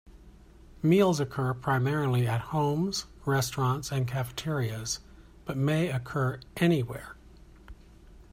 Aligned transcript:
Meals 0.81 1.19
occur 1.19 1.53
primarily 1.53 2.25
at 2.27 2.41
homes, 2.41 3.05
restaurants, 3.23 3.91
and 3.91 4.07
cafeterias, 4.07 4.99
but 5.45 5.57
may 5.57 5.91
occur 5.91 6.39
anywhere. 6.57 7.15